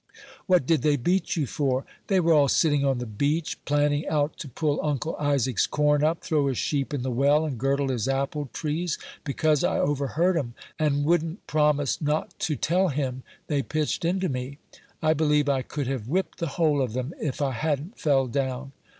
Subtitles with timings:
[0.47, 4.35] "What did they beat you for?" "They were all sitting on the beach, planning out
[4.39, 8.07] to pull Uncle Isaac's corn up, throw his sheep in the well, and girdle his
[8.09, 14.03] apple trees; because I overheard 'em, and wouldn't promise not to tell him, they pitched
[14.03, 14.57] into me.
[15.03, 18.71] I believe I could have whipped the whole of them, if I hadn't fell down."